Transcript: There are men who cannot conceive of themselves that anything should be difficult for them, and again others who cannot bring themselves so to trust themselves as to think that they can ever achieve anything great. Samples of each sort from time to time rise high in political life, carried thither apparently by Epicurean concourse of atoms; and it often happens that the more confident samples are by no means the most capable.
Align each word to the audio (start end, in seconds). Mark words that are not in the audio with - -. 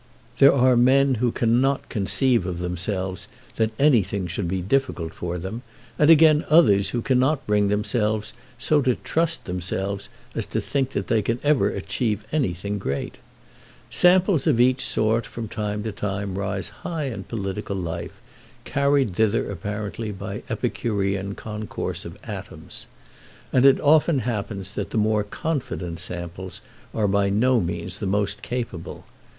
There 0.39 0.51
are 0.51 0.75
men 0.75 1.13
who 1.21 1.31
cannot 1.31 1.87
conceive 1.89 2.47
of 2.47 2.57
themselves 2.57 3.27
that 3.57 3.69
anything 3.77 4.25
should 4.25 4.47
be 4.47 4.59
difficult 4.59 5.13
for 5.13 5.37
them, 5.37 5.61
and 5.99 6.09
again 6.09 6.43
others 6.49 6.89
who 6.89 7.03
cannot 7.03 7.45
bring 7.45 7.67
themselves 7.67 8.33
so 8.57 8.81
to 8.81 8.95
trust 8.95 9.45
themselves 9.45 10.09
as 10.33 10.47
to 10.47 10.59
think 10.59 10.93
that 10.93 11.05
they 11.05 11.21
can 11.21 11.37
ever 11.43 11.69
achieve 11.69 12.25
anything 12.31 12.79
great. 12.79 13.19
Samples 13.91 14.47
of 14.47 14.59
each 14.59 14.83
sort 14.83 15.27
from 15.27 15.47
time 15.47 15.83
to 15.83 15.91
time 15.91 16.35
rise 16.35 16.69
high 16.81 17.03
in 17.05 17.25
political 17.25 17.75
life, 17.75 18.19
carried 18.65 19.15
thither 19.15 19.51
apparently 19.51 20.11
by 20.11 20.41
Epicurean 20.49 21.35
concourse 21.35 22.05
of 22.05 22.17
atoms; 22.23 22.87
and 23.53 23.67
it 23.67 23.79
often 23.81 24.17
happens 24.25 24.73
that 24.73 24.89
the 24.89 24.97
more 24.97 25.23
confident 25.23 25.99
samples 25.99 26.59
are 26.91 27.07
by 27.07 27.29
no 27.29 27.59
means 27.61 27.99
the 27.99 28.07
most 28.07 28.41
capable. 28.41 29.05